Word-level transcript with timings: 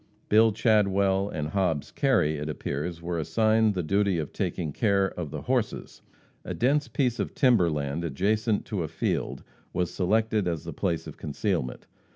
Bill 0.29 0.51
Chadwell 0.51 1.29
and 1.29 1.49
Hobbs 1.49 1.91
Kerry, 1.91 2.37
it 2.37 2.49
appears, 2.49 3.03
were 3.03 3.19
assigned 3.19 3.75
the 3.75 3.83
duty 3.83 4.17
of 4.17 4.33
taking 4.33 4.73
care 4.73 5.09
of 5.11 5.29
the 5.29 5.43
horses. 5.43 6.01
A 6.43 6.55
dense 6.55 6.87
piece 6.87 7.19
of 7.19 7.35
timber 7.35 7.69
land 7.69 8.03
adjacent 8.03 8.65
to 8.65 8.81
a 8.81 8.87
field 8.87 9.43
was 9.73 9.93
selected 9.93 10.47
as 10.47 10.63
the 10.63 10.73
place 10.73 11.05
of 11.05 11.17
concealment. 11.17 11.85